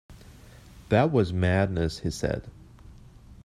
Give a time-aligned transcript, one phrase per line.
[0.89, 2.49] "That was madness," he said.